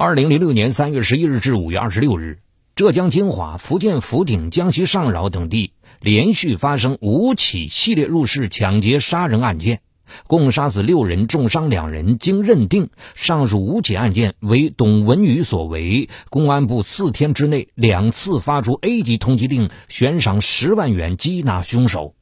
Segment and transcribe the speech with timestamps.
[0.00, 2.38] 二零零六年三月十一日至五月二十六日，
[2.76, 9.80] 浙江金华、福建福鼎、江西上饶等地连续发生五起系列入室抢劫杀人案件，
[10.28, 12.16] 共杀死六人，重伤两人。
[12.18, 16.08] 经认定，上述五起案件为董文宇所为。
[16.30, 22.14] 公安部四天之内两次发出 A 级通缉令，悬赏十万元缉拿凶手。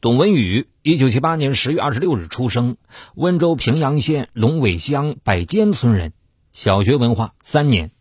[0.00, 2.76] 董文宇，一九七八年十月二十六日出生，
[3.14, 6.12] 温州平阳县龙尾乡百间村人。
[6.52, 7.92] 小学文化三年，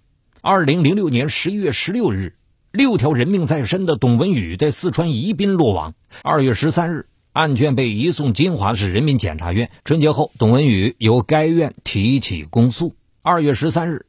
[0.41, 2.35] 二零零六年十一月十六日，
[2.71, 5.93] 六条人命在身的董文宇在四川宜宾落网。
[6.23, 9.69] 二月十三日，案卷被移送金华市人民检察院。
[9.85, 12.95] 春节后，董文宇由该院提起公诉。
[13.21, 14.07] 二月十三日，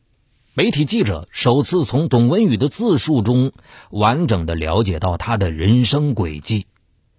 [0.54, 3.52] 媒体记者首次从董文宇的自述中
[3.90, 6.66] 完整的了解到他的人生轨迹。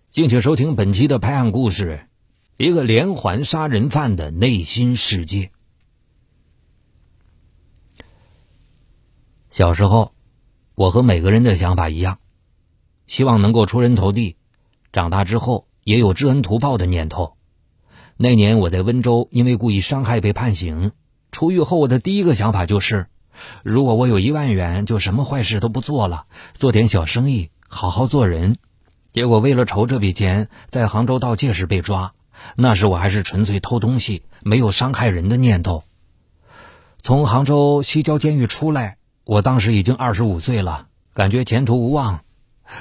[0.09, 2.07] 敬请收听本期的拍案故事：
[2.57, 5.51] 一个连环杀人犯的内心世界。
[9.51, 10.13] 小时候，
[10.75, 12.19] 我和每个人的想法一样，
[13.05, 14.37] 希望能够出人头地。
[14.93, 17.33] 长大之后，也有知恩图报的念头。
[18.15, 20.93] 那年我在温州，因为故意伤害被判刑。
[21.33, 23.07] 出狱后，我的第一个想法就是，
[23.61, 28.57] 如果我有一万元，就什么坏事都不做了，做点小生意，好好做人。
[29.11, 32.13] 结果为了筹这笔钱，在杭州盗窃时被抓。
[32.55, 35.83] 那时我还是纯粹偷东西，没有伤害人的念头。
[37.01, 38.95] 从杭州西郊监狱出来。
[39.31, 42.19] 我当时已经二十五岁了，感觉前途无望。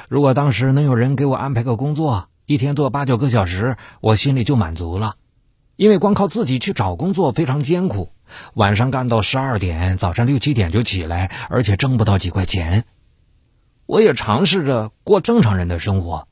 [0.09, 5.15] 如果当时能有人给我安排个工作，一天做八九个小时，我心里就满足了。
[5.77, 8.11] 因为光靠自己去找工作非常艰苦，
[8.55, 12.85] 晚上干到十二点，早上六七点就起来，而且挣不到几块钱。
[13.87, 16.27] 我也尝试着过正常人的生活，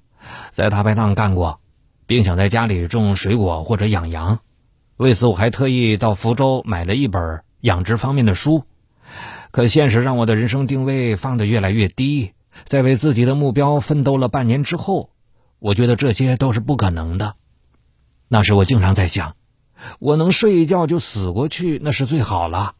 [0.51, 1.61] 在大排档干过，
[2.09, 4.41] 并想在家里种水果或者养羊。
[4.97, 8.65] 为此，我还特意到福州买了一本养殖方面的书。
[9.51, 12.33] 可现实让我的人生定位放得越来越低，
[12.67, 15.11] 在为自己的目标奋斗了半年之后，
[15.59, 17.35] 我觉得这些都是不可能的。
[18.29, 19.37] 那时我经常在想，
[19.99, 22.75] 我能睡一觉就死过去，那是最好了。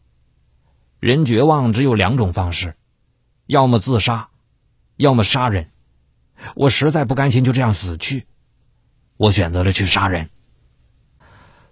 [1.01, 2.75] 人绝望只有两种方式，
[3.47, 4.29] 要么自杀，
[4.97, 5.71] 要么杀人。
[6.55, 8.27] 我实在不甘心就这样死去，
[9.17, 10.29] 我选择了去杀人。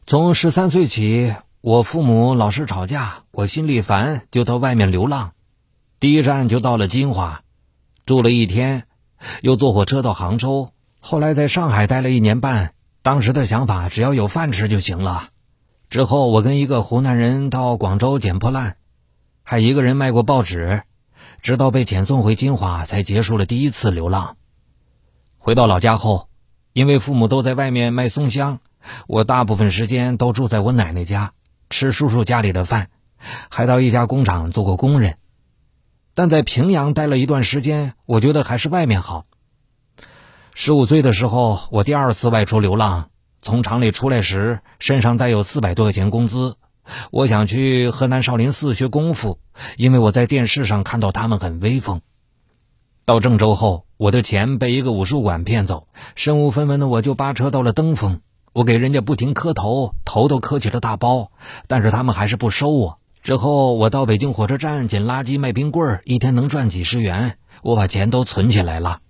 [0.07, 1.35] 从十三岁起。
[1.67, 5.33] 我父母老是吵架，我心里烦，就到外面流浪。
[5.99, 7.43] 第一站就到了金华，
[8.05, 8.85] 住了一天，
[9.43, 10.71] 又坐火车到杭州。
[11.01, 12.73] 后来在上海待了一年半。
[13.03, 15.31] 当时的想法，只要有饭吃就行了。
[15.91, 18.77] 之后我跟一个湖南人到广州捡破烂，
[19.43, 20.85] 还一个人卖过报纸，
[21.43, 24.37] 直到被遣送回金华，才结束了第一次流浪。
[25.37, 26.29] 回到老家后，
[26.73, 28.61] 因为父母都在外面卖松香，
[29.09, 31.33] 我大部分时间都住在我奶奶家。
[31.71, 32.91] 吃叔叔家里的饭，
[33.51, 35.17] 还到一家工厂做过工人，
[36.15, 39.27] 但在平阳待了一段时间，我觉得还是外面好。
[40.55, 43.11] 十五岁的时候，我第二次外出流浪，
[43.43, 46.57] 从厂里出来时，身上带有四百多块钱工资。
[47.11, 49.41] 我想去河南少林寺学功夫，
[49.77, 52.01] 因为我在电视上看到他们很威风。
[53.05, 58.21] 到郑州后，我的钱被一个武术馆骗走，身无分文的我就扒车到了登封。
[58.57, 61.31] 我给人家不停磕头，头都磕起了大包，
[61.67, 62.99] 但是他们还是不收我。
[63.23, 69.01] 之后我到北京火车站捡垃圾卖冰棍，一天能赚几十元，我把钱都存起来了。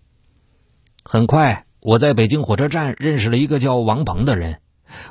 [1.04, 4.58] 很快，我在北京火车站认识了一个叫王鹏的人，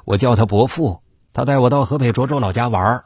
[0.04, 1.00] 我叫他伯父。
[1.32, 3.06] 他带我到河北涿州老家玩，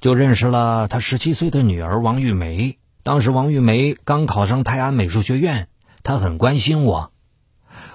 [0.00, 2.76] 就认识了他十七岁的女儿王玉梅。
[3.04, 5.68] 当时王玉梅刚考上泰安美术学院，
[6.02, 7.12] 她很关心我。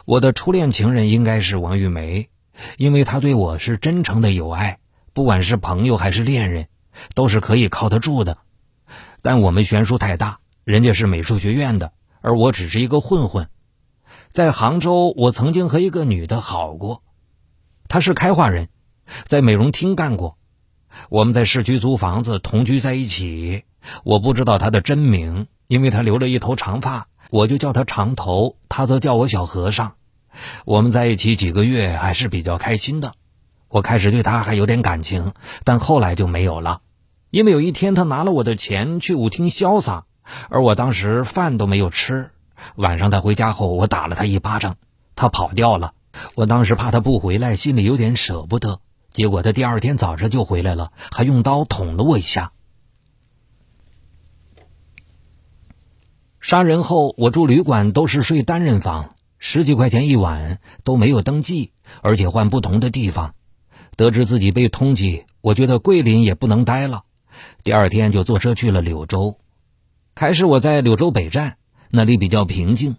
[0.05, 2.29] 我的初恋情人应该是王玉梅。
[2.77, 4.79] 因为他对我是真诚的友爱，
[5.13, 6.67] 不管是朋友还是恋人，
[7.13, 8.37] 都是可以靠得住的。
[9.21, 13.49] 但我们悬殊太大，人家是美术学院的，而我只是一个混混。
[14.29, 17.03] 在杭州，我曾经和一个女的好过，
[17.87, 18.69] 她是开化人，
[19.27, 20.37] 在美容厅干过。
[21.09, 23.63] 我们在市区租房子，同居在一起。
[24.03, 29.95] 我不知道她的真名，因为她留了一头长发，我就叫她长头，她则叫我小和尚。
[30.65, 33.13] 我们在一起几个月还是比较开心的，
[33.67, 35.33] 我开始对他还有点感情，
[35.63, 36.81] 但后来就没有了，
[37.29, 40.05] 因为有一天他拿了我的钱去舞厅潇洒，
[40.49, 42.31] 而我当时饭都没有吃。
[42.75, 44.77] 晚上他回家后，我打了他一巴掌，
[45.15, 45.93] 他跑掉了。
[46.33, 48.79] 我当时怕他不回来，心里有点舍不得。
[49.11, 52.51] 结果他第二天早上就回来了，还用刀捅了我一下。
[56.39, 59.14] 杀人后，我住旅馆都是睡单人房。
[59.47, 61.71] 十几块钱一晚都没有登记，
[62.01, 63.35] 而且换不同的地方。
[63.95, 67.03] 得知自己被通缉，我觉得桂林也不能待了，
[67.61, 69.37] 第二天就坐车去了柳州。
[70.15, 71.57] 开始我在柳州北站，
[71.91, 72.95] 那里比较平静。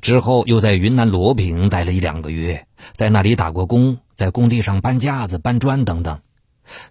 [0.00, 2.66] 之后又在云南罗平待了一两个月，
[2.96, 6.20] 在那里打过工，在工地上搬架子、搬砖等等。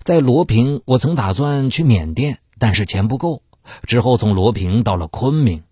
[0.04, 3.42] 在罗平，我曾打算去缅甸，但是钱不够。
[3.88, 5.64] 之后从罗平到了昆明，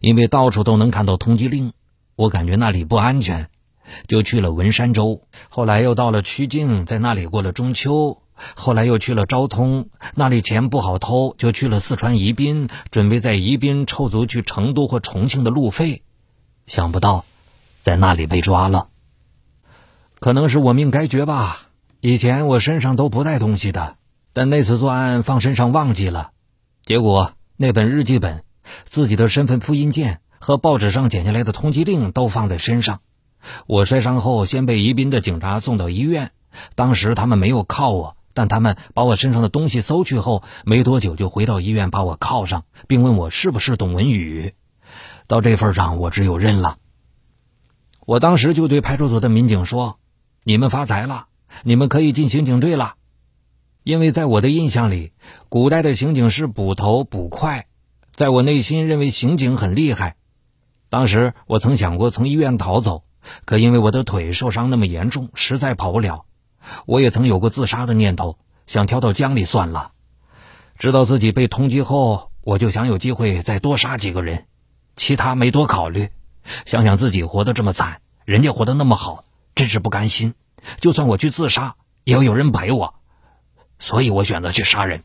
[0.00, 1.72] 因为到处都能看到通缉令，
[2.16, 3.48] 我感觉那里不安全，
[4.06, 5.22] 就去了文山州。
[5.48, 8.18] 后来又到了曲靖，在那里过了中秋。
[8.54, 16.02] 后来又去了昭通，那里钱不好偷，就去了四川宜宾，准备在宜宾凑足去成都或重庆的路费。
[16.66, 17.24] 想不到，
[17.82, 18.88] 在那里被抓了。
[20.18, 21.68] 可能是我命该绝吧。
[22.00, 23.96] 以前我身上都不带东西的，
[24.32, 26.30] 但那次作案放身上忘记了。
[26.84, 28.42] 结果那本日记本、
[28.84, 33.00] 自己的身份复印件和报纸上剪下来的通缉令都放在身上。
[33.68, 36.32] 我摔伤后，先被宜宾的警察送到医院。
[36.74, 44.54] 当时他们没有铐我，但他们把我身上的东西搜去后，没多久就回到医院把我铐上，并问我是不是董文宇。
[45.28, 46.78] 到这份上，我只有认了。
[48.04, 50.00] 我当时就对派出所的民警说
[50.42, 51.26] ：“你们发财了。”
[51.62, 52.94] 你们可以进刑警队了，
[53.82, 55.12] 因为在我的印象里，
[55.50, 57.66] 古代的刑警是捕头捕快，
[58.14, 60.16] 在我内心认为刑警很厉害。
[60.92, 63.04] 当时我曾想过从医院逃走，
[63.46, 66.26] 可因为我的腿受伤那么严重，实在跑不了。
[66.84, 68.36] 我也曾有过自杀的念头，
[68.66, 69.92] 想跳到江里算了。
[70.76, 74.44] 知道自己被通缉后，我就想有机会再多杀几个人，
[74.94, 76.10] 其他没多考虑。
[76.66, 79.24] 想想自己活得这么惨，人家活得那么好，
[79.54, 80.34] 真是不甘心。
[80.76, 82.96] 就算我去自杀，也要有人陪我，
[83.78, 85.04] 所以我选择去杀人。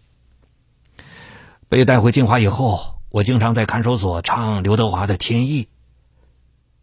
[1.70, 5.64] 被带回金华以后，我经常在看守所唱刘德华的《天意》。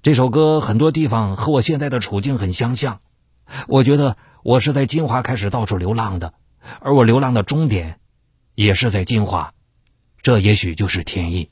[0.05, 3.01] 这首歌很多地方和我现在的处境很相像。
[3.69, 6.35] 我觉得我是在金华开始到处流浪的，
[6.81, 7.99] 而我流浪的终点
[8.55, 9.55] 也是在金华，
[10.21, 11.49] 这也许就是天意。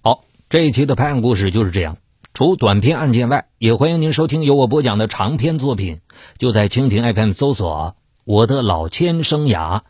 [0.00, 1.98] 好，这一期的拍案故事就是这样。
[2.32, 6.00] 除短篇案件外，也欢迎您收听由我播讲的长篇作品。
[6.38, 9.82] 就在蜻蜓 FM 搜索“我的老千生涯”，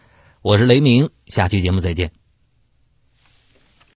[0.43, 2.18] 我是雷鸣，下期节目再见。